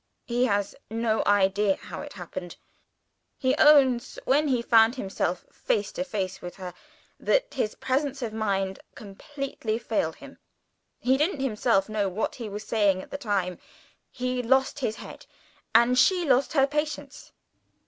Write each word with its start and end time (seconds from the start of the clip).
"He 0.25 0.45
has 0.45 0.73
no 0.89 1.21
idea 1.27 1.75
how 1.75 2.01
it 2.01 2.13
happened. 2.13 2.55
He 3.37 3.55
owns 3.57 4.17
when 4.25 4.47
he 4.47 4.63
found 4.63 4.95
himself 4.95 5.45
face 5.51 5.91
to 5.91 6.03
face 6.03 6.41
with 6.41 6.55
her 6.55 6.73
that 7.19 7.53
his 7.53 7.75
presence 7.75 8.23
of 8.23 8.33
mind 8.33 8.79
completely 8.95 9.77
failed 9.77 10.15
him: 10.15 10.39
he 10.99 11.17
didn't 11.17 11.39
himself 11.41 11.87
know 11.87 12.09
what 12.09 12.33
he 12.33 12.49
was 12.49 12.63
saying 12.63 12.99
at 13.03 13.11
the 13.11 13.17
time. 13.19 13.59
He 14.09 14.41
lost 14.41 14.79
his 14.79 14.95
head; 14.95 15.27
and 15.75 15.99
she 15.99 16.25
lost 16.25 16.53
her 16.53 16.65
patience. 16.65 17.31